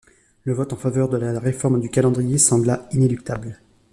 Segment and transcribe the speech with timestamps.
[0.45, 3.59] Le vote en faveur de la réforme du calendrier sembla inéluctable.